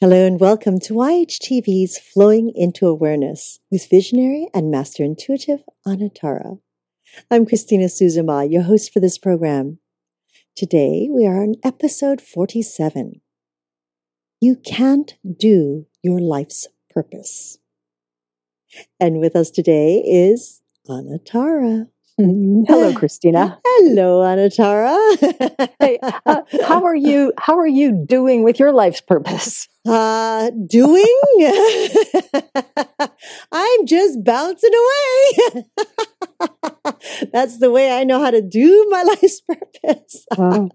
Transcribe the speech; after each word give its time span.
Hello 0.00 0.26
and 0.26 0.40
welcome 0.40 0.80
to 0.80 0.94
YHTV's 0.94 1.98
Flowing 1.98 2.50
into 2.56 2.88
Awareness 2.88 3.60
with 3.70 3.88
visionary 3.88 4.48
and 4.52 4.68
master 4.68 5.04
intuitive 5.04 5.62
Anatara. 5.86 6.58
I'm 7.30 7.46
Christina 7.46 7.84
Suzuma, 7.84 8.50
your 8.50 8.62
host 8.62 8.92
for 8.92 8.98
this 8.98 9.18
program. 9.18 9.78
Today 10.56 11.08
we 11.08 11.24
are 11.26 11.40
on 11.40 11.54
episode 11.62 12.20
47. 12.20 13.20
You 14.40 14.56
can't 14.56 15.16
do 15.38 15.86
your 16.02 16.18
life's 16.18 16.66
purpose. 16.90 17.58
And 18.98 19.20
with 19.20 19.36
us 19.36 19.52
today 19.52 20.02
is 20.04 20.60
Anatara. 20.88 21.86
Hello, 22.18 22.94
Christina. 22.94 23.58
Hello, 23.66 24.20
Anatara. 24.20 24.94
hey, 25.80 25.98
uh, 26.24 26.42
how 26.62 26.84
are 26.84 26.94
you? 26.94 27.32
How 27.38 27.58
are 27.58 27.66
you 27.66 28.04
doing 28.06 28.44
with 28.44 28.60
your 28.60 28.72
life's 28.72 29.00
purpose? 29.00 29.68
Uh, 29.84 30.50
doing? 30.68 31.20
I'm 33.50 33.86
just 33.86 34.22
bouncing 34.22 34.70
away. 34.72 35.64
That's 37.32 37.58
the 37.58 37.72
way 37.72 37.98
I 37.98 38.04
know 38.04 38.20
how 38.22 38.30
to 38.30 38.40
do 38.40 38.86
my 38.90 39.02
life's 39.02 39.40
purpose. 39.40 40.24
Wow. 40.38 40.70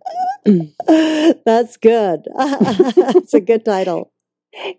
That's 1.46 1.78
good. 1.78 2.20
That's 2.36 3.34
a 3.34 3.40
good 3.40 3.64
title. 3.64 4.12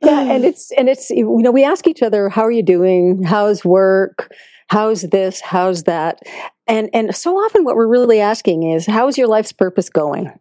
Yeah, 0.03 0.21
and 0.21 0.45
it's 0.45 0.73
and 0.73 0.91
it's 0.91 1.09
you 1.09 1.39
know 1.39 1.53
we 1.53 1.65
ask 1.65 1.87
each 1.87 2.03
other 2.03 2.29
how 2.29 2.43
are 2.43 2.51
you 2.51 2.63
doing? 2.63 3.23
How's 3.23 3.65
work? 3.65 4.31
How's 4.71 5.03
this 5.03 5.41
how's 5.41 5.85
that? 5.85 6.21
And 6.67 6.89
and 6.95 7.15
so 7.15 7.37
often 7.37 7.65
what 7.65 7.77
we're 7.77 7.89
really 7.89 8.21
asking 8.21 8.63
is 8.63 8.87
how's 8.87 9.19
your 9.19 9.29
life's 9.29 9.53
purpose 9.53 9.91
going? 9.91 10.33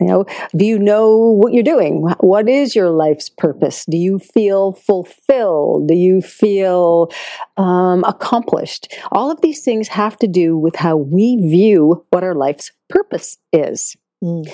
You 0.00 0.06
know 0.08 0.24
do 0.56 0.64
you 0.64 0.78
know 0.78 1.16
what 1.16 1.52
you're 1.52 1.62
doing? 1.62 2.08
What 2.20 2.48
is 2.48 2.74
your 2.74 2.90
life's 2.90 3.28
purpose? 3.28 3.84
Do 3.88 3.96
you 3.96 4.18
feel 4.18 4.72
fulfilled? 4.72 5.88
Do 5.88 5.94
you 5.94 6.20
feel 6.20 7.12
um, 7.56 8.02
accomplished? 8.04 8.92
All 9.12 9.30
of 9.30 9.40
these 9.42 9.62
things 9.62 9.86
have 9.88 10.16
to 10.18 10.26
do 10.26 10.56
with 10.58 10.74
how 10.74 10.96
we 10.96 11.36
view 11.36 12.04
what 12.10 12.24
our 12.24 12.34
life's 12.34 12.72
purpose 12.88 13.36
is 13.52 13.96
Mm. 14.24 14.50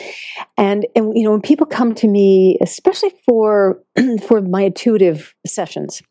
And 0.57 0.87
and 0.97 1.17
you 1.17 1.23
know 1.23 1.31
when 1.31 1.41
people 1.41 1.67
come 1.67 1.95
to 1.97 2.09
me, 2.09 2.59
especially 2.61 3.13
for 3.27 3.81
for 4.27 4.41
my 4.41 4.63
intuitive 4.63 5.35
sessions, 5.47 6.03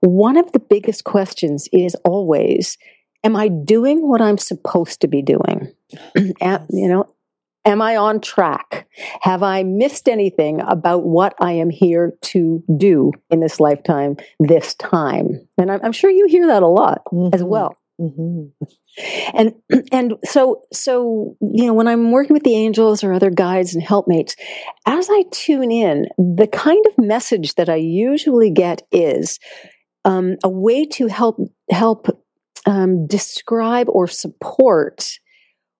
one 0.00 0.36
of 0.36 0.52
the 0.52 0.58
biggest 0.58 1.04
questions 1.04 1.68
is 1.72 1.94
always, 2.04 2.76
"Am 3.24 3.34
I 3.34 3.48
doing 3.48 4.06
what 4.06 4.20
I'm 4.20 4.36
supposed 4.36 5.00
to 5.00 5.08
be 5.08 5.22
doing? 5.22 5.72
Am, 6.42 6.66
you 6.70 6.88
know, 6.88 7.06
am 7.64 7.80
I 7.80 7.96
on 7.96 8.20
track? 8.20 8.86
Have 9.22 9.42
I 9.42 9.62
missed 9.62 10.06
anything 10.06 10.60
about 10.60 11.04
what 11.04 11.34
I 11.40 11.52
am 11.52 11.70
here 11.70 12.12
to 12.22 12.62
do 12.76 13.12
in 13.30 13.40
this 13.40 13.58
lifetime, 13.58 14.18
this 14.38 14.74
time?" 14.74 15.48
And 15.56 15.72
I'm, 15.72 15.80
I'm 15.82 15.92
sure 15.92 16.10
you 16.10 16.26
hear 16.28 16.46
that 16.48 16.62
a 16.62 16.68
lot 16.68 17.02
mm-hmm. 17.10 17.34
as 17.34 17.42
well. 17.42 17.78
Mm-hmm. 18.00 18.64
And 19.34 19.54
and 19.92 20.14
so 20.24 20.62
so 20.72 21.36
you 21.40 21.66
know 21.66 21.74
when 21.74 21.88
I'm 21.88 22.10
working 22.10 22.34
with 22.34 22.44
the 22.44 22.54
angels 22.54 23.02
or 23.02 23.12
other 23.12 23.30
guides 23.30 23.74
and 23.74 23.82
helpmates, 23.82 24.36
as 24.86 25.08
I 25.10 25.24
tune 25.30 25.70
in, 25.70 26.06
the 26.16 26.48
kind 26.50 26.84
of 26.86 27.04
message 27.04 27.54
that 27.56 27.68
I 27.68 27.76
usually 27.76 28.50
get 28.50 28.82
is 28.92 29.38
um, 30.04 30.36
a 30.44 30.48
way 30.48 30.84
to 30.86 31.06
help 31.08 31.38
help 31.70 32.06
um, 32.66 33.06
describe 33.06 33.88
or 33.88 34.06
support 34.06 35.18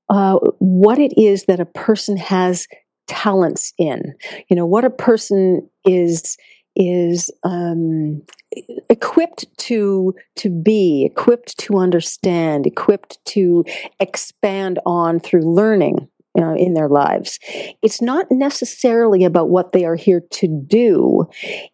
uh, 0.08 0.38
what 0.58 0.98
it 0.98 1.12
is 1.20 1.44
that 1.44 1.60
a 1.60 1.66
person 1.66 2.16
has 2.16 2.66
talents 3.06 3.72
in. 3.78 4.14
You 4.48 4.56
know 4.56 4.66
what 4.66 4.84
a 4.84 4.90
person 4.90 5.68
is 5.84 6.36
is 6.76 7.30
um, 7.42 8.22
equipped 8.90 9.46
to 9.58 10.14
to 10.36 10.50
be, 10.50 11.04
equipped 11.04 11.58
to 11.58 11.78
understand, 11.78 12.66
equipped 12.66 13.18
to 13.26 13.64
expand 14.00 14.78
on 14.86 15.20
through 15.20 15.42
learning 15.42 16.08
uh, 16.38 16.54
in 16.54 16.74
their 16.74 16.88
lives. 16.88 17.38
It's 17.82 18.00
not 18.00 18.26
necessarily 18.30 19.24
about 19.24 19.48
what 19.48 19.72
they 19.72 19.84
are 19.84 19.96
here 19.96 20.22
to 20.30 20.46
do. 20.66 21.28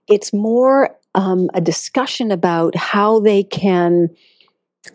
It's 0.09 0.33
more 0.33 0.97
um, 1.15 1.50
a 1.55 1.61
discussion 1.61 2.31
about 2.31 2.75
how 2.75 3.21
they 3.21 3.44
can 3.44 4.09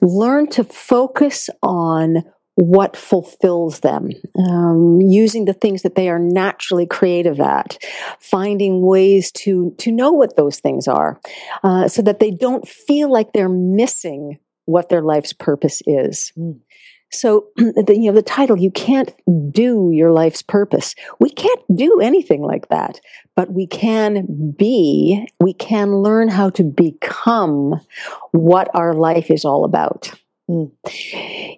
learn 0.02 0.48
to 0.48 0.64
focus 0.64 1.50
on 1.64 2.24
what 2.60 2.98
fulfills 2.98 3.80
them, 3.80 4.10
um, 4.38 5.00
using 5.00 5.46
the 5.46 5.54
things 5.54 5.82
that 5.82 5.96
they 5.96 6.10
are 6.10 6.20
naturally 6.20 6.86
creative 6.86 7.40
at, 7.40 7.78
finding 8.20 8.82
ways 8.82 9.32
to 9.32 9.74
to 9.78 9.94
know 9.94 10.12
what 10.12 10.36
those 10.36 10.60
things 10.60 10.86
are, 10.86 11.22
uh, 11.64 11.88
so 11.88 12.02
that 12.02 12.20
they 12.20 12.32
don't 12.32 12.68
feel 12.68 13.10
like 13.10 13.32
they're 13.32 13.48
missing 13.48 14.38
what 14.66 14.90
their 14.90 15.02
life's 15.02 15.32
purpose 15.32 15.82
is. 15.88 16.34
Mm. 16.38 16.60
So, 17.12 17.48
the, 17.56 17.96
you 17.98 18.12
know, 18.12 18.16
the 18.16 18.22
title, 18.22 18.58
you 18.58 18.72
can't 18.72 19.14
do 19.52 19.92
your 19.94 20.12
life's 20.12 20.42
purpose. 20.42 20.96
We 21.20 21.30
can't 21.30 21.62
do 21.74 22.02
anything 22.02 22.42
like 22.42 22.68
that, 22.68 23.00
but 23.36 23.54
we 23.54 23.68
can 23.68 24.54
be, 24.58 25.26
we 25.40 25.54
can 25.54 25.96
learn 26.04 26.28
how 26.28 26.50
to 26.52 26.64
become 26.64 27.80
what 28.32 28.70
our 28.74 28.94
life 28.94 29.32
is 29.32 29.46
all 29.46 29.64
about. 29.64 30.14
Mm. 30.50 30.72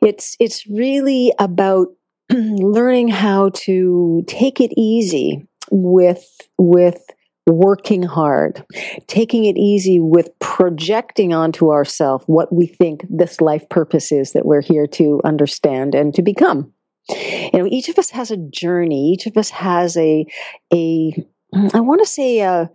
It's 0.01 0.35
it's 0.39 0.67
really 0.67 1.33
about 1.39 1.87
learning 2.29 3.07
how 3.07 3.49
to 3.49 4.23
take 4.27 4.59
it 4.59 4.73
easy 4.77 5.47
with 5.71 6.25
with 6.57 7.01
working 7.47 8.03
hard, 8.03 8.63
taking 9.07 9.45
it 9.45 9.57
easy 9.57 9.99
with 9.99 10.29
projecting 10.39 11.33
onto 11.33 11.71
ourselves 11.71 12.23
what 12.27 12.53
we 12.53 12.67
think 12.67 13.05
this 13.09 13.41
life 13.41 13.67
purpose 13.69 14.11
is 14.11 14.33
that 14.33 14.45
we're 14.45 14.61
here 14.61 14.87
to 14.87 15.21
understand 15.23 15.95
and 15.95 16.13
to 16.13 16.21
become. 16.21 16.71
You 17.09 17.49
know, 17.53 17.67
each 17.67 17.89
of 17.89 17.97
us 17.97 18.09
has 18.11 18.29
a 18.29 18.37
journey. 18.37 19.11
Each 19.11 19.25
of 19.25 19.37
us 19.37 19.49
has 19.49 19.97
a 19.97 20.25
a 20.73 21.13
I 21.73 21.79
want 21.79 22.01
to 22.01 22.07
say 22.07 22.39
a 22.39 22.69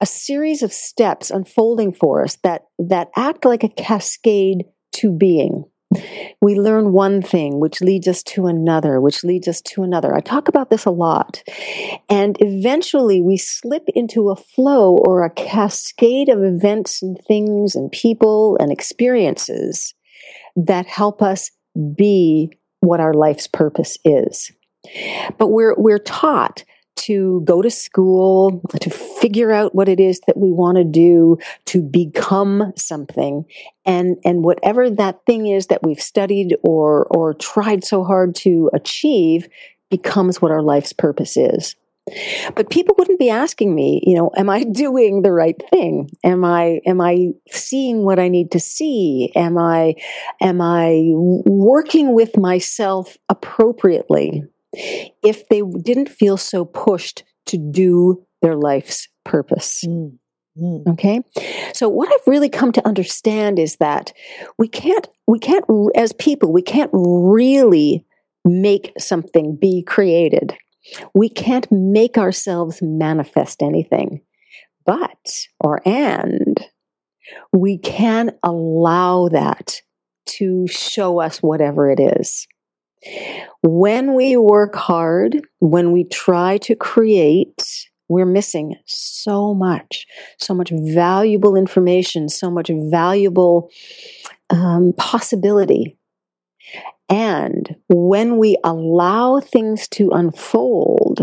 a 0.00 0.06
series 0.06 0.62
of 0.62 0.72
steps 0.72 1.30
unfolding 1.30 1.92
for 1.92 2.24
us 2.24 2.36
that 2.42 2.62
that 2.78 3.10
act 3.16 3.44
like 3.44 3.62
a 3.62 3.68
cascade 3.68 4.64
to 4.92 5.12
being. 5.12 5.64
We 6.40 6.58
learn 6.58 6.92
one 6.92 7.22
thing, 7.22 7.60
which 7.60 7.80
leads 7.80 8.08
us 8.08 8.22
to 8.24 8.46
another, 8.46 9.00
which 9.00 9.24
leads 9.24 9.46
us 9.46 9.60
to 9.62 9.82
another. 9.82 10.14
I 10.14 10.20
talk 10.20 10.48
about 10.48 10.70
this 10.70 10.84
a 10.84 10.90
lot. 10.90 11.42
And 12.08 12.36
eventually 12.40 13.20
we 13.20 13.36
slip 13.36 13.84
into 13.94 14.30
a 14.30 14.36
flow 14.36 14.96
or 14.96 15.24
a 15.24 15.30
cascade 15.30 16.28
of 16.28 16.42
events 16.42 17.02
and 17.02 17.18
things 17.26 17.74
and 17.74 17.92
people 17.92 18.56
and 18.58 18.72
experiences 18.72 19.94
that 20.56 20.86
help 20.86 21.22
us 21.22 21.50
be 21.94 22.50
what 22.80 23.00
our 23.00 23.14
life's 23.14 23.46
purpose 23.46 23.98
is. 24.04 24.50
But 25.38 25.48
we're, 25.48 25.74
we're 25.76 25.98
taught 25.98 26.64
to 26.96 27.42
go 27.44 27.62
to 27.62 27.70
school, 27.70 28.62
to 28.80 28.90
figure 28.90 29.52
out 29.52 29.74
what 29.74 29.88
it 29.88 29.98
is 29.98 30.20
that 30.26 30.36
we 30.36 30.50
want 30.50 30.76
to 30.76 30.84
do, 30.84 31.38
to 31.66 31.82
become 31.82 32.72
something. 32.76 33.44
And, 33.84 34.16
and 34.24 34.44
whatever 34.44 34.90
that 34.90 35.24
thing 35.26 35.46
is 35.46 35.66
that 35.68 35.82
we've 35.82 36.00
studied 36.00 36.56
or, 36.62 37.06
or 37.06 37.34
tried 37.34 37.84
so 37.84 38.04
hard 38.04 38.34
to 38.36 38.70
achieve 38.72 39.48
becomes 39.90 40.40
what 40.40 40.50
our 40.50 40.62
life's 40.62 40.92
purpose 40.92 41.36
is. 41.36 41.76
But 42.56 42.70
people 42.70 42.96
wouldn't 42.98 43.20
be 43.20 43.30
asking 43.30 43.74
me, 43.74 44.02
you 44.04 44.16
know, 44.16 44.30
am 44.36 44.50
I 44.50 44.64
doing 44.72 45.22
the 45.22 45.32
right 45.32 45.60
thing? 45.70 46.10
Am 46.24 46.44
I, 46.44 46.80
am 46.86 47.00
I 47.00 47.28
seeing 47.50 48.04
what 48.04 48.18
I 48.18 48.28
need 48.28 48.50
to 48.52 48.60
see? 48.60 49.32
Am 49.36 49.56
I, 49.56 49.94
am 50.40 50.60
I 50.60 51.02
working 51.14 52.14
with 52.14 52.36
myself 52.36 53.16
appropriately? 53.28 54.44
If 54.72 55.48
they 55.48 55.62
didn't 55.82 56.08
feel 56.08 56.36
so 56.36 56.64
pushed 56.64 57.24
to 57.46 57.58
do 57.58 58.24
their 58.40 58.56
life's 58.56 59.08
purpose. 59.24 59.84
Mm. 59.86 60.18
Mm. 60.60 60.86
Okay. 60.92 61.22
So 61.72 61.88
what 61.88 62.08
I've 62.12 62.26
really 62.26 62.50
come 62.50 62.72
to 62.72 62.86
understand 62.86 63.58
is 63.58 63.76
that 63.76 64.12
we 64.58 64.68
can't, 64.68 65.08
we 65.26 65.38
can't, 65.38 65.64
as 65.94 66.12
people, 66.12 66.52
we 66.52 66.62
can't 66.62 66.90
really 66.92 68.04
make 68.44 68.92
something 68.98 69.56
be 69.56 69.82
created. 69.82 70.54
We 71.14 71.28
can't 71.28 71.70
make 71.70 72.18
ourselves 72.18 72.80
manifest 72.82 73.62
anything, 73.62 74.20
but, 74.84 75.46
or 75.60 75.80
and, 75.86 76.58
we 77.52 77.78
can 77.78 78.32
allow 78.42 79.28
that 79.28 79.80
to 80.26 80.66
show 80.66 81.20
us 81.20 81.38
whatever 81.38 81.88
it 81.90 82.00
is. 82.00 82.46
When 83.62 84.14
we 84.14 84.36
work 84.36 84.74
hard, 84.74 85.42
when 85.60 85.92
we 85.92 86.04
try 86.04 86.58
to 86.58 86.74
create, 86.74 87.88
we're 88.08 88.26
missing 88.26 88.76
so 88.86 89.54
much, 89.54 90.06
so 90.38 90.54
much 90.54 90.70
valuable 90.72 91.56
information, 91.56 92.28
so 92.28 92.50
much 92.50 92.70
valuable 92.90 93.70
um, 94.50 94.92
possibility. 94.96 95.96
And 97.08 97.76
when 97.88 98.38
we 98.38 98.56
allow 98.64 99.40
things 99.40 99.86
to 99.88 100.10
unfold 100.12 101.20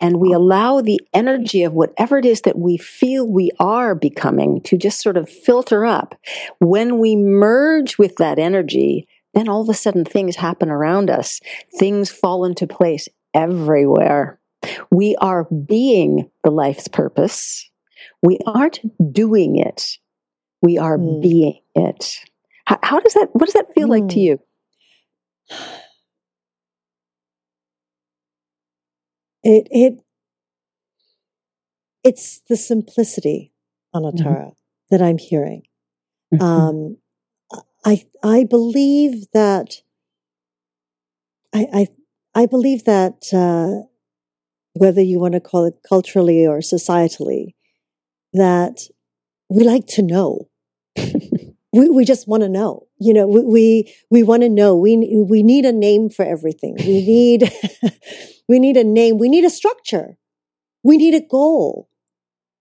and 0.00 0.18
we 0.18 0.32
allow 0.32 0.80
the 0.80 0.98
energy 1.12 1.62
of 1.62 1.74
whatever 1.74 2.16
it 2.16 2.24
is 2.24 2.40
that 2.42 2.58
we 2.58 2.78
feel 2.78 3.28
we 3.28 3.50
are 3.58 3.94
becoming 3.94 4.62
to 4.62 4.78
just 4.78 5.02
sort 5.02 5.18
of 5.18 5.28
filter 5.28 5.84
up, 5.84 6.14
when 6.60 6.98
we 6.98 7.16
merge 7.16 7.98
with 7.98 8.16
that 8.16 8.38
energy, 8.38 9.06
then 9.36 9.48
all 9.50 9.60
of 9.60 9.68
a 9.68 9.74
sudden 9.74 10.04
things 10.04 10.34
happen 10.34 10.70
around 10.70 11.10
us. 11.10 11.40
Things 11.78 12.10
fall 12.10 12.46
into 12.46 12.66
place 12.66 13.06
everywhere. 13.34 14.40
We 14.90 15.14
are 15.16 15.44
being 15.44 16.30
the 16.42 16.50
life's 16.50 16.88
purpose. 16.88 17.70
We 18.22 18.38
aren't 18.46 18.80
doing 19.12 19.56
it. 19.58 19.98
We 20.62 20.78
are 20.78 20.96
mm. 20.96 21.20
being 21.20 21.60
it. 21.74 22.16
How, 22.64 22.78
how, 22.82 23.00
does 23.00 23.12
that, 23.12 23.28
what 23.32 23.44
does 23.44 23.52
that 23.52 23.74
feel 23.74 23.88
mm. 23.88 23.90
like 23.90 24.08
to 24.08 24.14
hmm. 24.14 24.20
you? 24.20 24.40
It, 29.44 29.68
it, 29.70 30.00
it's 32.02 32.40
the 32.48 32.56
simplicity, 32.56 33.52
Anatara, 33.94 34.24
mm-hmm. 34.24 34.48
that 34.90 35.02
I'm 35.02 35.18
hearing. 35.18 35.62
Mm-hmm. 36.32 36.42
Um, 36.42 36.96
I 37.86 38.06
I 38.22 38.44
believe 38.44 39.30
that 39.32 39.80
I 41.52 41.66
I, 41.72 41.88
I 42.42 42.46
believe 42.46 42.84
that 42.84 43.32
uh, 43.32 43.86
whether 44.74 45.02
you 45.02 45.18
want 45.20 45.34
to 45.34 45.40
call 45.40 45.64
it 45.64 45.80
culturally 45.88 46.46
or 46.46 46.58
societally, 46.58 47.54
that 48.32 48.88
we 49.50 49.64
like 49.64 49.86
to 49.88 50.02
know. 50.02 50.48
we 51.72 51.88
we 51.90 52.04
just 52.04 52.28
want 52.28 52.42
to 52.42 52.48
know. 52.48 52.86
You 52.98 53.14
know, 53.14 53.26
we 53.26 53.42
we, 53.44 53.94
we 54.10 54.22
want 54.22 54.42
to 54.42 54.48
know. 54.48 54.76
We 54.76 54.96
we 55.28 55.42
need 55.42 55.64
a 55.64 55.72
name 55.72 56.10
for 56.10 56.24
everything. 56.24 56.76
We 56.78 57.06
need 57.06 57.52
we 58.48 58.58
need 58.58 58.76
a 58.76 58.84
name. 58.84 59.18
We 59.18 59.28
need 59.28 59.44
a 59.44 59.50
structure. 59.50 60.16
We 60.84 60.98
need 60.98 61.14
a 61.14 61.20
goal, 61.20 61.88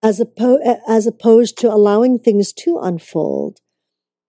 as 0.04 0.20
oppo- 0.20 0.80
as 0.88 1.08
opposed 1.08 1.58
to 1.60 1.74
allowing 1.74 2.20
things 2.20 2.54
to 2.54 2.80
unfold 2.80 3.62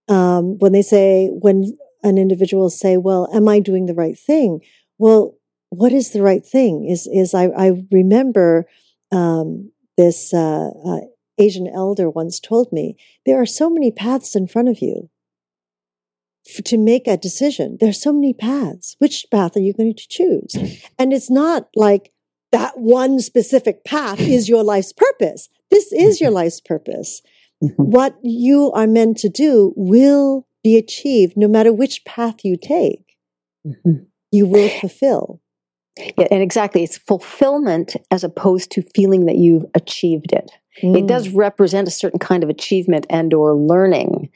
um, 0.08 0.58
when 0.58 0.72
they 0.72 0.82
say, 0.82 1.28
when 1.28 1.76
an 2.02 2.18
individual 2.18 2.70
say, 2.70 2.96
well, 2.96 3.28
am 3.34 3.48
I 3.48 3.58
doing 3.60 3.86
the 3.86 3.94
right 3.94 4.18
thing? 4.18 4.60
Well, 4.98 5.36
what 5.70 5.92
is 5.92 6.10
the 6.10 6.22
right 6.22 6.44
thing? 6.44 6.86
Is, 6.88 7.06
is 7.06 7.34
I, 7.34 7.46
I 7.46 7.82
remember, 7.90 8.66
um, 9.12 9.72
this, 9.96 10.32
uh, 10.32 10.70
uh, 10.84 11.00
Asian 11.38 11.66
elder 11.66 12.08
once 12.08 12.40
told 12.40 12.72
me, 12.72 12.96
there 13.26 13.40
are 13.40 13.46
so 13.46 13.68
many 13.68 13.90
paths 13.90 14.34
in 14.34 14.46
front 14.46 14.68
of 14.68 14.80
you 14.80 15.10
to 16.64 16.78
make 16.78 17.06
a 17.06 17.16
decision. 17.16 17.76
There 17.80 17.88
are 17.88 17.94
so 17.94 18.12
many 18.12 18.32
paths. 18.32 18.96
Which 18.98 19.26
path 19.30 19.56
are 19.56 19.60
you 19.60 19.72
going 19.72 19.94
to 19.94 20.08
choose? 20.08 20.56
And 20.98 21.12
it's 21.12 21.30
not 21.30 21.68
like 21.74 22.12
that 22.52 22.78
one 22.78 23.20
specific 23.20 23.84
path 23.84 24.20
is 24.20 24.48
your 24.48 24.64
life's 24.64 24.92
purpose. 24.92 25.48
This 25.70 25.92
is 25.92 26.20
your 26.20 26.30
life's 26.40 26.60
purpose. 26.60 27.20
Mm-hmm. 27.62 27.82
What 27.82 28.16
you 28.22 28.70
are 28.72 28.86
meant 28.86 29.18
to 29.18 29.28
do 29.28 29.72
will 29.76 30.46
be 30.62 30.76
achieved 30.76 31.36
no 31.36 31.48
matter 31.48 31.72
which 31.72 32.04
path 32.04 32.44
you 32.44 32.56
take. 32.56 33.16
Mm-hmm. 33.66 34.04
You 34.32 34.46
will 34.46 34.68
fulfill. 34.68 35.40
Yeah, 35.96 36.28
and 36.30 36.42
exactly. 36.42 36.82
It's 36.82 36.98
fulfillment 36.98 37.96
as 38.10 38.22
opposed 38.22 38.70
to 38.72 38.82
feeling 38.94 39.26
that 39.26 39.36
you've 39.36 39.64
achieved 39.74 40.32
it. 40.32 40.50
Mm. 40.82 40.98
It 40.98 41.06
does 41.06 41.30
represent 41.30 41.88
a 41.88 41.92
certain 41.92 42.18
kind 42.18 42.42
of 42.42 42.50
achievement 42.50 43.06
and 43.08 43.32
or 43.32 43.56
learning. 43.56 44.30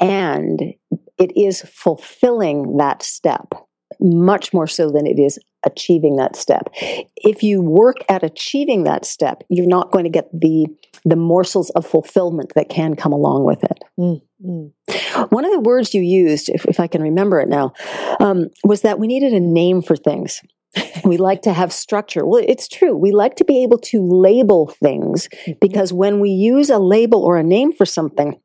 And 0.00 0.74
it 1.18 1.36
is 1.36 1.62
fulfilling 1.62 2.76
that 2.76 3.02
step 3.02 3.54
much 4.00 4.52
more 4.52 4.66
so 4.66 4.90
than 4.90 5.06
it 5.06 5.18
is 5.18 5.38
achieving 5.64 6.16
that 6.16 6.36
step. 6.36 6.70
If 7.16 7.42
you 7.42 7.60
work 7.60 7.96
at 8.08 8.22
achieving 8.22 8.84
that 8.84 9.04
step, 9.04 9.42
you're 9.48 9.66
not 9.66 9.90
going 9.90 10.04
to 10.04 10.10
get 10.10 10.30
the 10.32 10.66
the 11.04 11.16
morsels 11.16 11.70
of 11.70 11.86
fulfillment 11.86 12.52
that 12.54 12.68
can 12.68 12.94
come 12.94 13.12
along 13.12 13.44
with 13.44 13.64
it. 13.64 13.78
Mm-hmm. 13.98 15.24
One 15.30 15.44
of 15.44 15.52
the 15.52 15.60
words 15.60 15.94
you 15.94 16.02
used, 16.02 16.50
if, 16.50 16.66
if 16.66 16.78
I 16.78 16.88
can 16.88 17.02
remember 17.02 17.40
it 17.40 17.48
now, 17.48 17.72
um, 18.20 18.48
was 18.64 18.82
that 18.82 18.98
we 18.98 19.06
needed 19.06 19.32
a 19.32 19.40
name 19.40 19.80
for 19.80 19.96
things. 19.96 20.42
we 21.04 21.16
like 21.16 21.42
to 21.42 21.52
have 21.52 21.72
structure. 21.72 22.26
Well, 22.26 22.42
it's 22.46 22.68
true. 22.68 22.96
We 22.96 23.12
like 23.12 23.36
to 23.36 23.44
be 23.44 23.62
able 23.62 23.78
to 23.78 24.06
label 24.06 24.68
things 24.82 25.28
mm-hmm. 25.28 25.52
because 25.60 25.92
when 25.92 26.20
we 26.20 26.30
use 26.30 26.70
a 26.70 26.78
label 26.78 27.22
or 27.24 27.36
a 27.36 27.42
name 27.42 27.72
for 27.72 27.86
something, 27.86 28.38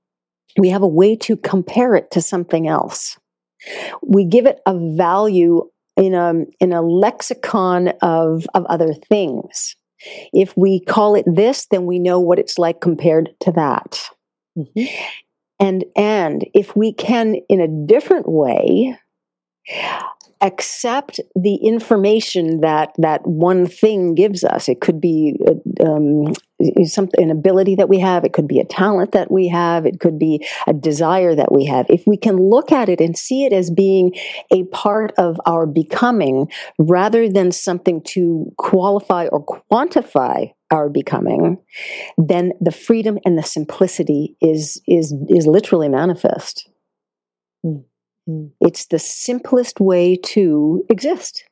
we 0.57 0.69
have 0.69 0.81
a 0.81 0.87
way 0.87 1.15
to 1.17 1.35
compare 1.35 1.95
it 1.95 2.11
to 2.11 2.21
something 2.21 2.67
else. 2.67 3.17
We 4.01 4.25
give 4.25 4.45
it 4.45 4.59
a 4.65 4.77
value 4.95 5.69
in 5.97 6.13
a 6.13 6.33
in 6.59 6.73
a 6.73 6.81
lexicon 6.81 7.89
of 8.01 8.45
of 8.53 8.65
other 8.65 8.93
things. 8.93 9.75
If 10.33 10.55
we 10.57 10.81
call 10.81 11.15
it 11.15 11.25
this, 11.25 11.67
then 11.67 11.85
we 11.85 11.99
know 11.99 12.19
what 12.19 12.39
it's 12.39 12.59
like 12.59 12.81
compared 12.81 13.29
to 13.41 13.51
that. 13.53 14.09
Mm-hmm. 14.57 14.95
And 15.59 15.85
and 15.95 16.45
if 16.53 16.75
we 16.75 16.93
can 16.93 17.35
in 17.47 17.61
a 17.61 17.87
different 17.87 18.27
way 18.27 18.97
accept 20.41 21.19
the 21.35 21.55
information 21.55 22.61
that 22.61 22.93
that 22.97 23.25
one 23.25 23.65
thing 23.65 24.15
gives 24.15 24.43
us. 24.43 24.67
It 24.67 24.81
could 24.81 24.99
be 24.99 25.39
uh, 25.47 25.85
um, 25.85 26.33
something, 26.83 27.23
an 27.23 27.31
ability 27.31 27.75
that 27.75 27.89
we 27.89 27.99
have. 27.99 28.23
It 28.23 28.33
could 28.33 28.47
be 28.47 28.59
a 28.59 28.65
talent 28.65 29.13
that 29.13 29.31
we 29.31 29.47
have. 29.47 29.85
It 29.85 29.99
could 29.99 30.19
be 30.19 30.45
a 30.67 30.73
desire 30.73 31.35
that 31.35 31.51
we 31.51 31.65
have. 31.65 31.85
If 31.89 32.03
we 32.05 32.17
can 32.17 32.37
look 32.37 32.71
at 32.71 32.89
it 32.89 32.99
and 32.99 33.17
see 33.17 33.45
it 33.45 33.53
as 33.53 33.71
being 33.71 34.13
a 34.51 34.63
part 34.65 35.13
of 35.17 35.39
our 35.45 35.65
becoming, 35.65 36.51
rather 36.77 37.29
than 37.29 37.51
something 37.51 38.01
to 38.03 38.51
qualify 38.57 39.27
or 39.27 39.45
quantify 39.45 40.53
our 40.71 40.89
becoming, 40.89 41.57
then 42.17 42.51
the 42.59 42.71
freedom 42.71 43.17
and 43.25 43.37
the 43.37 43.43
simplicity 43.43 44.35
is 44.41 44.81
is 44.87 45.13
is 45.29 45.47
literally 45.47 45.89
manifest. 45.89 46.69
Mm. 47.65 47.83
Mm. 48.27 48.51
It's 48.61 48.87
the 48.87 48.99
simplest 48.99 49.79
way 49.79 50.15
to 50.17 50.83
exist. 50.89 51.43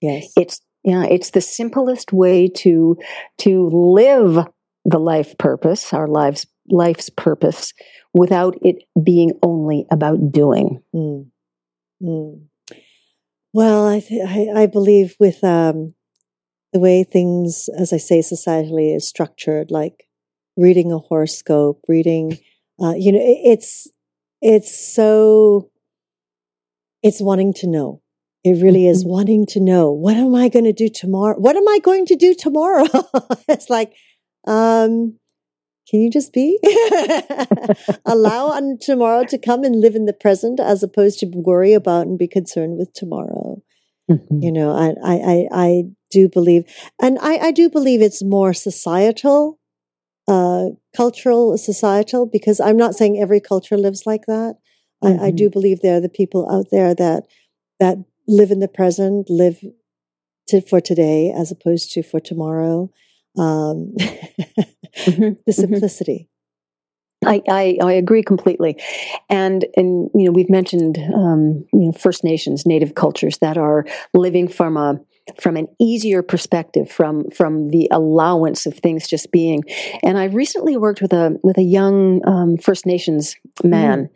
Yes. 0.00 0.32
It's 0.36 0.60
yeah, 0.84 1.04
it's 1.04 1.30
the 1.30 1.40
simplest 1.40 2.12
way 2.12 2.48
to 2.48 2.96
to 3.38 3.68
live 3.68 4.46
the 4.84 4.98
life 4.98 5.36
purpose, 5.38 5.92
our 5.92 6.08
lives 6.08 6.46
life's 6.68 7.10
purpose 7.10 7.72
without 8.14 8.56
it 8.62 8.84
being 9.02 9.32
only 9.42 9.86
about 9.90 10.32
doing. 10.32 10.82
Mm. 10.94 11.26
Mm. 12.02 12.42
Well, 13.52 13.86
I, 13.86 14.00
th- 14.00 14.22
I, 14.26 14.62
I 14.62 14.66
believe 14.66 15.14
with 15.20 15.42
um, 15.44 15.94
the 16.72 16.80
way 16.80 17.04
things, 17.04 17.68
as 17.76 17.92
I 17.92 17.98
say, 17.98 18.20
societally 18.20 18.96
is 18.96 19.06
structured, 19.06 19.70
like 19.70 20.08
reading 20.56 20.90
a 20.92 20.98
horoscope, 20.98 21.80
reading, 21.88 22.38
uh, 22.82 22.94
you 22.96 23.12
know, 23.12 23.20
it, 23.20 23.40
it's 23.44 23.88
it's 24.40 24.94
so 24.94 25.70
it's 27.02 27.20
wanting 27.20 27.52
to 27.54 27.66
know. 27.66 28.00
It 28.44 28.62
really 28.62 28.88
is 28.88 29.04
mm-hmm. 29.04 29.12
wanting 29.12 29.46
to 29.46 29.60
know 29.60 29.90
what 29.90 30.16
am 30.16 30.34
I 30.34 30.48
going 30.48 30.64
to 30.64 30.72
do 30.72 30.88
tomorrow? 30.88 31.38
What 31.38 31.56
am 31.56 31.68
I 31.68 31.78
going 31.78 32.06
to 32.06 32.16
do 32.16 32.34
tomorrow? 32.34 32.86
it's 33.48 33.70
like, 33.70 33.94
um, 34.46 35.18
can 35.88 36.00
you 36.00 36.10
just 36.10 36.32
be? 36.32 36.58
Allow 38.06 38.46
on 38.48 38.78
tomorrow 38.80 39.24
to 39.24 39.38
come 39.38 39.62
and 39.62 39.80
live 39.80 39.94
in 39.94 40.06
the 40.06 40.12
present 40.12 40.58
as 40.58 40.82
opposed 40.82 41.18
to 41.20 41.26
worry 41.34 41.72
about 41.72 42.06
and 42.06 42.18
be 42.18 42.28
concerned 42.28 42.78
with 42.78 42.92
tomorrow. 42.94 43.62
Mm-hmm. 44.10 44.42
You 44.42 44.52
know, 44.52 44.72
I, 44.74 44.94
I, 45.04 45.48
I, 45.52 45.82
do 46.10 46.28
believe, 46.28 46.64
and 47.00 47.18
I, 47.22 47.38
I 47.38 47.50
do 47.52 47.70
believe 47.70 48.02
it's 48.02 48.22
more 48.22 48.52
societal, 48.52 49.58
uh, 50.28 50.66
cultural, 50.94 51.56
societal, 51.56 52.26
because 52.26 52.60
I'm 52.60 52.76
not 52.76 52.94
saying 52.94 53.18
every 53.18 53.40
culture 53.40 53.78
lives 53.78 54.02
like 54.04 54.26
that. 54.26 54.56
Mm-hmm. 55.02 55.22
I, 55.22 55.26
I, 55.26 55.30
do 55.30 55.44
mm-hmm. 55.44 55.52
believe 55.52 55.80
there 55.80 55.96
are 55.96 56.00
the 56.00 56.08
people 56.08 56.50
out 56.50 56.66
there 56.70 56.94
that 56.94 57.24
that 57.80 57.98
live 58.28 58.50
in 58.50 58.60
the 58.60 58.68
present, 58.68 59.28
live 59.28 59.62
to, 60.48 60.60
for 60.60 60.80
today 60.80 61.32
as 61.36 61.50
opposed 61.50 61.92
to 61.92 62.02
for 62.02 62.20
tomorrow. 62.20 62.90
Um, 63.38 63.94
mm-hmm. 63.98 64.30
the 65.06 65.10
mm-hmm. 65.10 65.50
simplicity. 65.50 66.28
I, 67.24 67.40
I, 67.48 67.78
I, 67.80 67.92
agree 67.92 68.22
completely, 68.22 68.82
and 69.30 69.64
and 69.76 70.10
you 70.14 70.24
know 70.24 70.32
we've 70.32 70.50
mentioned 70.50 70.98
um, 71.14 71.64
you 71.72 71.86
know 71.86 71.92
First 71.92 72.24
Nations, 72.24 72.66
Native 72.66 72.94
cultures 72.94 73.38
that 73.38 73.56
are 73.56 73.86
living 74.12 74.48
from 74.48 74.76
a 74.76 75.00
from 75.40 75.56
an 75.56 75.68
easier 75.80 76.22
perspective, 76.22 76.90
from 76.90 77.30
from 77.30 77.68
the 77.68 77.88
allowance 77.90 78.66
of 78.66 78.74
things 78.78 79.06
just 79.06 79.30
being. 79.30 79.62
And 80.02 80.18
I 80.18 80.24
recently 80.24 80.76
worked 80.76 81.00
with 81.00 81.12
a 81.12 81.38
with 81.42 81.58
a 81.58 81.62
young 81.62 82.26
um, 82.26 82.56
First 82.56 82.86
Nations 82.86 83.36
man, 83.62 84.04
mm. 84.04 84.10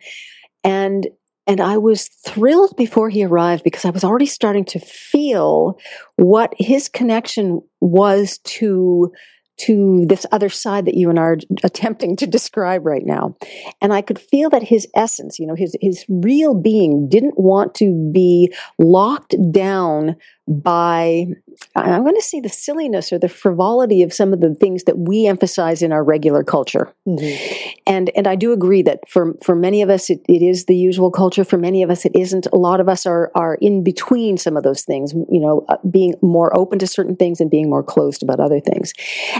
And 0.67 1.07
and 1.49 1.61
I 1.61 1.77
was 1.77 2.09
thrilled 2.25 2.75
before 2.75 3.09
he 3.09 3.23
arrived 3.23 3.63
because 3.63 3.85
I 3.85 3.89
was 3.89 4.03
already 4.03 4.25
starting 4.25 4.65
to 4.65 4.79
feel 4.79 5.79
what 6.17 6.53
his 6.57 6.89
connection 6.89 7.61
was 7.79 8.39
to 8.39 9.13
to 9.59 10.05
this 10.07 10.25
other 10.31 10.49
side 10.49 10.85
that 10.85 10.93
you 10.93 11.09
and 11.09 11.17
I 11.17 11.23
are 11.23 11.37
attempting 11.63 12.17
to 12.17 12.27
describe 12.27 12.85
right 12.85 13.05
now. 13.05 13.35
And 13.81 13.93
I 13.93 14.01
could 14.01 14.19
feel 14.19 14.49
that 14.51 14.61
his 14.61 14.87
essence, 14.93 15.39
you 15.39 15.47
know, 15.47 15.55
his, 15.55 15.75
his 15.81 16.05
real 16.09 16.53
being 16.53 17.09
didn't 17.09 17.39
want 17.39 17.73
to 17.75 18.11
be 18.13 18.53
locked 18.77 19.35
down 19.51 20.15
by 20.47 21.27
I'm 21.75 22.03
going 22.03 22.15
to 22.15 22.21
say 22.21 22.39
the 22.39 22.49
silliness 22.49 23.11
or 23.11 23.19
the 23.19 23.27
frivolity 23.27 24.01
of 24.01 24.13
some 24.13 24.31
of 24.31 24.41
the 24.41 24.53
things 24.55 24.83
that 24.85 24.97
we 24.97 25.27
emphasize 25.27 25.81
in 25.81 25.91
our 25.91 26.03
regular 26.03 26.43
culture. 26.43 26.93
Mm-hmm. 27.07 27.69
And 27.85 28.11
and 28.15 28.27
I 28.27 28.35
do 28.35 28.53
agree 28.53 28.81
that 28.83 29.07
for 29.09 29.33
for 29.43 29.55
many 29.55 29.81
of 29.81 29.89
us 29.89 30.09
it, 30.09 30.21
it 30.27 30.41
is 30.41 30.65
the 30.65 30.75
usual 30.75 31.11
culture. 31.11 31.43
For 31.43 31.57
many 31.57 31.83
of 31.83 31.89
us 31.89 32.05
it 32.05 32.13
isn't. 32.15 32.47
A 32.53 32.57
lot 32.57 32.79
of 32.79 32.87
us 32.87 33.05
are 33.05 33.31
are 33.35 33.55
in 33.55 33.83
between 33.83 34.37
some 34.37 34.55
of 34.55 34.63
those 34.63 34.83
things. 34.83 35.13
You 35.13 35.41
know, 35.41 35.65
uh, 35.67 35.77
being 35.89 36.15
more 36.21 36.55
open 36.57 36.79
to 36.79 36.87
certain 36.87 37.15
things 37.15 37.41
and 37.41 37.49
being 37.49 37.69
more 37.69 37.83
closed 37.83 38.23
about 38.23 38.39
other 38.39 38.59
things. 38.59 38.93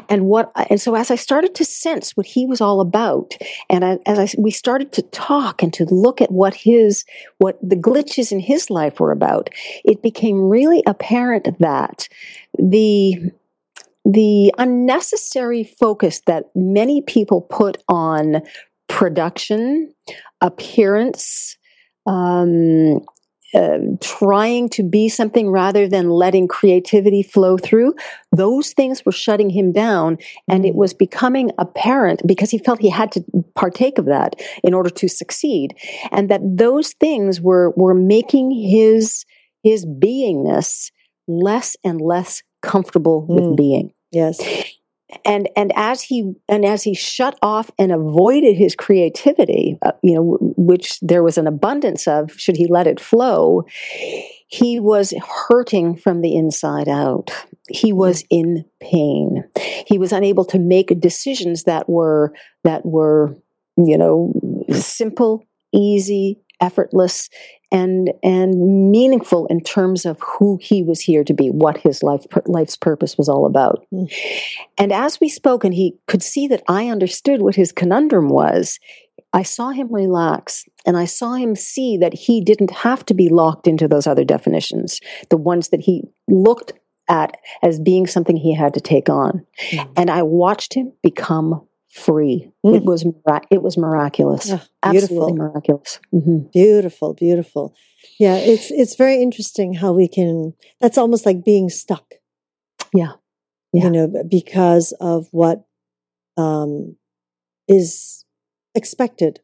And 0.09 0.25
what 0.25 0.51
and 0.69 0.81
so 0.81 0.95
as 0.95 1.11
I 1.11 1.15
started 1.15 1.55
to 1.55 1.65
sense 1.65 2.17
what 2.17 2.25
he 2.25 2.45
was 2.45 2.59
all 2.59 2.81
about, 2.81 3.35
and 3.69 3.85
I, 3.85 3.99
as 4.05 4.19
I 4.19 4.27
we 4.37 4.51
started 4.51 4.91
to 4.93 5.01
talk 5.03 5.63
and 5.63 5.73
to 5.73 5.85
look 5.85 6.21
at 6.21 6.31
what 6.31 6.53
his 6.53 7.05
what 7.37 7.57
the 7.61 7.75
glitches 7.75 8.31
in 8.31 8.39
his 8.39 8.69
life 8.69 8.99
were 8.99 9.11
about, 9.11 9.49
it 9.85 10.01
became 10.01 10.49
really 10.49 10.83
a 10.85 10.96
apparent 10.97 11.59
that 11.59 12.07
the 12.57 13.31
the 14.05 14.53
unnecessary 14.57 15.65
focus 15.65 16.21
that 16.27 16.45
many 16.55 17.01
people 17.01 17.41
put 17.41 17.83
on 17.89 18.41
production, 18.87 19.93
appearance, 20.39 21.57
um, 22.05 23.01
uh, 23.53 23.77
trying 24.01 24.67
to 24.69 24.83
be 24.83 25.07
something 25.07 25.49
rather 25.49 25.87
than 25.87 26.09
letting 26.09 26.47
creativity 26.47 27.23
flow 27.23 27.57
through, 27.57 27.93
those 28.31 28.73
things 28.73 29.05
were 29.05 29.11
shutting 29.11 29.49
him 29.49 29.71
down. 29.71 30.17
And 30.49 30.65
it 30.65 30.73
mm. 30.73 30.77
was 30.77 30.93
becoming 30.93 31.51
apparent 31.57 32.21
because 32.25 32.51
he 32.51 32.57
felt 32.57 32.81
he 32.81 32.89
had 32.89 33.11
to 33.13 33.23
partake 33.55 33.97
of 33.97 34.05
that 34.05 34.35
in 34.63 34.73
order 34.73 34.89
to 34.89 35.07
succeed. 35.07 35.75
And 36.11 36.29
that 36.29 36.41
those 36.43 36.93
things 36.93 37.39
were, 37.39 37.71
were 37.77 37.93
making 37.93 38.51
his, 38.51 39.25
his 39.67 39.85
beingness 39.85 40.91
less 41.27 41.75
and 41.83 41.99
less 41.99 42.41
comfortable 42.61 43.27
mm. 43.29 43.35
with 43.35 43.57
being. 43.57 43.93
Yes. 44.11 44.39
And 45.23 45.49
and 45.55 45.71
as 45.75 46.01
he 46.01 46.33
and 46.49 46.65
as 46.65 46.83
he 46.83 46.93
shut 46.93 47.37
off 47.41 47.71
and 47.79 47.91
avoided 47.91 48.57
his 48.57 48.75
creativity, 48.75 49.77
uh, 49.81 49.91
you 50.03 50.15
know, 50.15 50.37
which 50.57 50.99
there 51.01 51.23
was 51.23 51.37
an 51.37 51.47
abundance 51.47 52.07
of, 52.07 52.31
should 52.33 52.57
he 52.57 52.67
let 52.67 52.87
it 52.87 52.99
flow, 52.99 53.63
he 54.47 54.79
was 54.79 55.13
hurting 55.47 55.95
from 55.95 56.21
the 56.21 56.35
inside 56.35 56.89
out. 56.89 57.31
He 57.69 57.91
mm. 57.91 57.97
was 57.97 58.25
in 58.29 58.65
pain. 58.81 59.43
He 59.85 59.97
was 59.97 60.11
unable 60.11 60.45
to 60.45 60.59
make 60.59 60.99
decisions 60.99 61.63
that 61.63 61.87
were 61.89 62.33
that 62.63 62.85
were, 62.85 63.35
you 63.77 63.97
know, 63.97 64.33
simple, 64.71 65.45
easy, 65.73 66.41
effortless 66.59 67.29
and 67.71 68.11
and 68.23 68.91
meaningful 68.91 69.45
in 69.47 69.61
terms 69.61 70.05
of 70.05 70.19
who 70.21 70.57
he 70.61 70.83
was 70.83 71.01
here 71.01 71.23
to 71.23 71.33
be, 71.33 71.49
what 71.49 71.77
his 71.77 72.03
life 72.03 72.25
life's 72.45 72.77
purpose 72.77 73.17
was 73.17 73.29
all 73.29 73.45
about. 73.45 73.85
Mm. 73.93 74.11
And 74.77 74.91
as 74.91 75.19
we 75.19 75.29
spoke, 75.29 75.63
and 75.63 75.73
he 75.73 75.97
could 76.07 76.23
see 76.23 76.47
that 76.47 76.63
I 76.67 76.87
understood 76.87 77.41
what 77.41 77.55
his 77.55 77.71
conundrum 77.71 78.29
was. 78.29 78.79
I 79.33 79.43
saw 79.43 79.71
him 79.71 79.93
relax 79.93 80.63
and 80.85 80.95
I 80.95 81.03
saw 81.03 81.33
him 81.33 81.53
see 81.53 81.97
that 81.97 82.13
he 82.13 82.39
didn't 82.41 82.71
have 82.71 83.05
to 83.07 83.13
be 83.13 83.27
locked 83.27 83.67
into 83.67 83.87
those 83.87 84.07
other 84.07 84.23
definitions, 84.23 85.01
the 85.29 85.37
ones 85.37 85.69
that 85.69 85.81
he 85.81 86.03
looked 86.29 86.71
at 87.09 87.37
as 87.61 87.79
being 87.79 88.07
something 88.07 88.37
he 88.37 88.55
had 88.55 88.73
to 88.73 88.81
take 88.81 89.09
on. 89.09 89.45
Mm. 89.71 89.89
And 89.97 90.09
I 90.09 90.23
watched 90.23 90.73
him 90.73 90.93
become 91.03 91.67
free. 91.89 92.51
Mm. 92.65 92.77
It 92.77 92.83
was 92.83 93.05
it 93.51 93.61
was 93.61 93.77
miraculous. 93.77 94.51
Oh, 94.51 94.61
Absolutely 94.83 95.33
miraculous. 95.33 95.99
Mm-hmm. 96.13 96.49
Beautiful, 96.53 97.13
beautiful. 97.13 97.75
Yeah, 98.19 98.35
it's 98.35 98.71
it's 98.71 98.95
very 98.95 99.21
interesting 99.21 99.73
how 99.73 99.93
we 99.93 100.07
can. 100.07 100.53
That's 100.81 100.97
almost 100.97 101.25
like 101.25 101.43
being 101.43 101.69
stuck. 101.69 102.15
Yeah, 102.93 103.13
yeah. 103.73 103.85
you 103.85 103.89
know, 103.91 104.23
because 104.29 104.93
of 104.99 105.27
what 105.31 105.65
um, 106.37 106.95
is 107.67 108.25
expected 108.75 109.39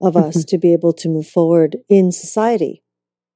of 0.00 0.16
us 0.16 0.38
mm-hmm. 0.38 0.48
to 0.48 0.58
be 0.58 0.72
able 0.72 0.92
to 0.92 1.08
move 1.08 1.26
forward 1.26 1.76
in 1.88 2.12
society 2.12 2.82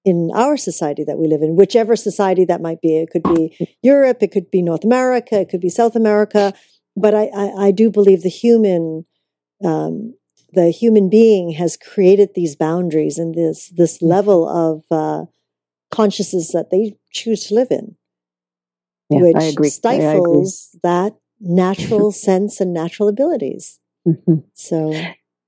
in 0.04 0.31
our 0.35 0.57
society 0.57 1.04
that 1.04 1.19
we 1.19 1.28
live 1.28 1.42
in, 1.42 1.57
whichever 1.57 1.95
society 1.95 2.45
that 2.45 2.61
might 2.61 2.81
be. 2.81 2.97
It 2.97 3.11
could 3.11 3.23
be 3.23 3.57
Europe, 3.83 4.19
it 4.23 4.33
could 4.33 4.50
be 4.50 4.62
North 4.62 4.85
America, 4.85 5.40
it 5.40 5.49
could 5.49 5.61
be 5.61 5.69
South 5.69 5.95
America, 5.95 6.52
but 6.96 7.14
I, 7.14 7.30
I, 7.34 7.66
I 7.66 7.70
do 7.70 7.90
believe 7.90 8.22
the 8.22 8.28
human, 8.28 9.06
um, 9.64 10.14
the 10.52 10.70
human 10.70 11.08
being 11.08 11.52
has 11.52 11.76
created 11.76 12.30
these 12.34 12.56
boundaries 12.56 13.18
and 13.18 13.34
this 13.34 13.68
this 13.70 13.99
mm-hmm. 13.99 14.06
level 14.06 14.49
of 14.49 14.84
uh, 14.90 15.26
consciousness 15.90 16.52
that 16.52 16.70
they 16.70 16.96
choose 17.11 17.46
to 17.46 17.54
live 17.54 17.70
in, 17.70 17.96
yeah, 19.11 19.20
which 19.20 19.72
stifles 19.72 20.76
that 20.82 21.14
natural 21.40 22.12
sense 22.26 22.61
and 22.61 22.72
natural 22.72 23.08
abilities. 23.08 23.78
Mm-hmm. 24.06 24.40
So 24.54 24.92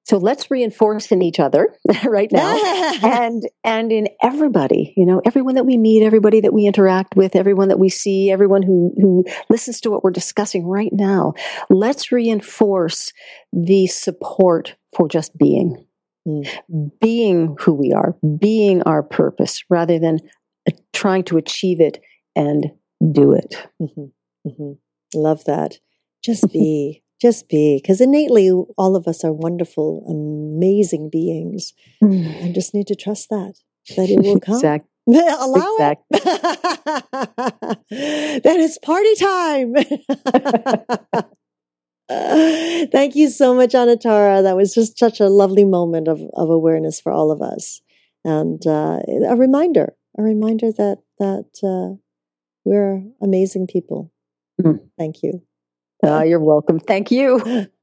so 0.04 0.18
let's 0.18 0.50
reinforce 0.50 1.10
in 1.10 1.22
each 1.22 1.40
other 1.40 1.74
right 2.04 2.30
now 2.30 2.56
and 3.02 3.42
and 3.64 3.90
in 3.90 4.08
everybody, 4.22 4.92
you 4.96 5.06
know, 5.06 5.20
everyone 5.24 5.54
that 5.54 5.66
we 5.66 5.76
meet, 5.76 6.02
everybody 6.02 6.40
that 6.40 6.52
we 6.52 6.66
interact 6.66 7.16
with, 7.16 7.34
everyone 7.34 7.68
that 7.68 7.78
we 7.78 7.88
see, 7.88 8.30
everyone 8.30 8.62
who 8.62 8.92
who 9.00 9.24
listens 9.48 9.80
to 9.80 9.90
what 9.90 10.04
we're 10.04 10.10
discussing 10.10 10.66
right 10.66 10.92
now. 10.92 11.32
Let's 11.70 12.12
reinforce 12.12 13.12
the 13.52 13.86
support 13.86 14.76
for 14.94 15.08
just 15.08 15.36
being. 15.36 15.86
Mm. 16.26 16.90
Being 17.02 17.56
who 17.60 17.74
we 17.74 17.92
are, 17.92 18.16
being 18.38 18.82
our 18.84 19.02
purpose 19.02 19.62
rather 19.68 19.98
than 19.98 20.20
uh, 20.66 20.72
trying 20.94 21.24
to 21.24 21.36
achieve 21.36 21.82
it 21.82 22.00
and 22.34 22.72
do 23.12 23.34
it. 23.34 23.54
Mm-hmm. 23.80 24.48
Mm-hmm. 24.48 24.72
Love 25.14 25.44
that. 25.44 25.78
Just 26.22 26.48
be. 26.52 27.03
Just 27.24 27.48
be, 27.48 27.80
because 27.80 28.02
innately 28.02 28.50
all 28.50 28.96
of 28.96 29.08
us 29.08 29.24
are 29.24 29.32
wonderful, 29.32 30.04
amazing 30.06 31.08
beings. 31.08 31.72
Mm. 32.02 32.42
And 32.42 32.54
just 32.54 32.74
need 32.74 32.86
to 32.88 32.94
trust 32.94 33.30
that, 33.30 33.54
that 33.96 34.10
it 34.10 34.20
will 34.20 34.38
come. 34.38 34.56
Exactly. 34.56 34.90
Allow 35.06 35.74
exactly. 35.76 36.20
it. 36.22 37.78
then 38.42 38.60
it's 38.60 38.76
party 38.76 39.14
time. 39.14 39.74
thank 42.90 43.16
you 43.16 43.30
so 43.30 43.54
much, 43.54 43.72
Anatara. 43.72 44.42
That 44.42 44.56
was 44.56 44.74
just 44.74 44.98
such 44.98 45.18
a 45.18 45.30
lovely 45.30 45.64
moment 45.64 46.06
of, 46.06 46.20
of 46.34 46.50
awareness 46.50 47.00
for 47.00 47.10
all 47.10 47.30
of 47.30 47.40
us. 47.40 47.80
And 48.22 48.60
uh, 48.66 49.00
a 49.26 49.34
reminder, 49.34 49.94
a 50.18 50.22
reminder 50.22 50.72
that, 50.72 50.98
that 51.18 51.48
uh, 51.64 51.96
we're 52.66 53.02
amazing 53.22 53.66
people. 53.66 54.12
Mm. 54.60 54.90
Thank 54.98 55.22
you. 55.22 55.40
Uh, 56.04 56.22
you're 56.22 56.40
welcome. 56.40 56.78
Thank 56.78 57.10
you. 57.10 57.68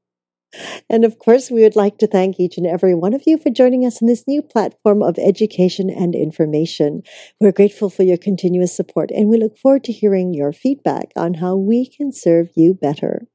And 0.88 1.04
of 1.04 1.18
course, 1.18 1.50
we 1.50 1.62
would 1.62 1.76
like 1.76 1.98
to 1.98 2.06
thank 2.06 2.38
each 2.38 2.58
and 2.58 2.66
every 2.66 2.94
one 2.94 3.14
of 3.14 3.22
you 3.26 3.38
for 3.38 3.50
joining 3.50 3.86
us 3.86 4.00
in 4.00 4.06
this 4.06 4.24
new 4.26 4.42
platform 4.42 5.02
of 5.02 5.18
education 5.18 5.88
and 5.88 6.14
information. 6.14 7.02
We're 7.40 7.52
grateful 7.52 7.88
for 7.88 8.02
your 8.02 8.18
continuous 8.18 8.74
support 8.74 9.10
and 9.10 9.28
we 9.28 9.38
look 9.38 9.56
forward 9.56 9.84
to 9.84 9.92
hearing 9.92 10.34
your 10.34 10.52
feedback 10.52 11.12
on 11.16 11.34
how 11.34 11.56
we 11.56 11.86
can 11.86 12.12
serve 12.12 12.50
you 12.54 12.74
better. 12.74 13.26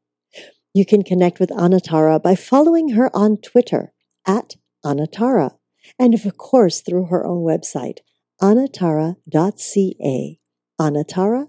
You 0.74 0.86
can 0.86 1.04
connect 1.04 1.40
with 1.40 1.50
Anatara 1.50 2.22
by 2.22 2.36
following 2.36 2.90
her 2.90 3.10
on 3.16 3.38
Twitter 3.38 3.94
at 4.28 4.56
Anatara 4.86 5.56
and 5.98 6.14
of 6.14 6.38
course 6.38 6.82
through 6.82 7.06
her 7.06 7.26
own 7.26 7.44
website, 7.44 8.00
anatara.ca. 8.42 10.40
Anatara.ca. 10.80 11.48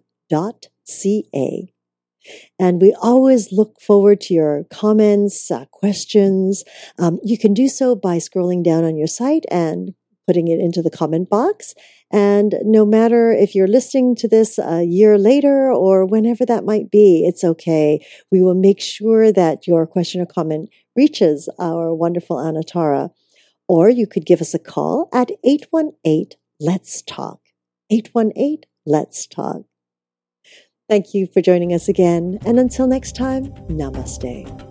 And 2.58 2.80
we 2.80 2.94
always 3.00 3.52
look 3.52 3.80
forward 3.80 4.20
to 4.22 4.34
your 4.34 4.64
comments, 4.70 5.50
uh, 5.50 5.66
questions. 5.66 6.64
Um, 6.98 7.18
you 7.22 7.38
can 7.38 7.54
do 7.54 7.68
so 7.68 7.94
by 7.94 8.18
scrolling 8.18 8.62
down 8.62 8.84
on 8.84 8.96
your 8.96 9.06
site 9.06 9.44
and 9.50 9.94
putting 10.26 10.48
it 10.48 10.60
into 10.60 10.82
the 10.82 10.90
comment 10.90 11.30
box. 11.30 11.74
And 12.12 12.54
no 12.62 12.84
matter 12.84 13.32
if 13.32 13.54
you're 13.54 13.66
listening 13.66 14.14
to 14.16 14.28
this 14.28 14.58
a 14.58 14.82
year 14.82 15.18
later 15.18 15.72
or 15.72 16.04
whenever 16.04 16.44
that 16.46 16.64
might 16.64 16.90
be, 16.90 17.24
it's 17.26 17.44
okay. 17.44 18.04
We 18.30 18.42
will 18.42 18.54
make 18.54 18.80
sure 18.80 19.32
that 19.32 19.66
your 19.66 19.86
question 19.86 20.20
or 20.20 20.26
comment 20.26 20.68
reaches 20.94 21.48
our 21.58 21.94
wonderful 21.94 22.36
Anatara. 22.36 23.10
Or 23.68 23.90
you 23.90 24.06
could 24.06 24.24
give 24.24 24.40
us 24.40 24.54
a 24.54 24.58
call 24.58 25.08
at 25.12 25.30
818 25.44 26.38
Let's 26.60 27.02
Talk. 27.02 27.40
818 27.90 28.60
Let's 28.86 29.26
Talk. 29.26 29.67
Thank 30.88 31.12
you 31.12 31.26
for 31.26 31.42
joining 31.42 31.74
us 31.74 31.88
again. 31.88 32.38
And 32.46 32.58
until 32.58 32.86
next 32.86 33.14
time, 33.14 33.52
namaste. 33.68 34.67